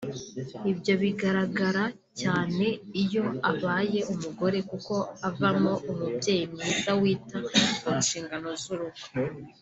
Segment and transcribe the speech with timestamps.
[0.71, 1.83] ibyo bigaragara
[2.19, 2.65] cyane
[3.03, 4.93] iyo abaye umugore kuko
[5.29, 7.37] avamo umubyeyi mwiza wita
[7.81, 9.01] ku nshingano z’urugo